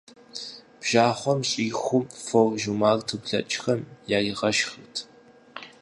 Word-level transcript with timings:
Бжьахъуэм 0.79 1.41
щӀиху 1.49 2.01
фор 2.25 2.49
жумарту 2.61 3.19
блэкӀхэм 3.23 3.81
яригъэшхырт. 4.17 4.95